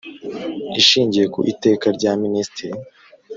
[0.81, 2.67] Ishingiye ku Iteka rya Ministri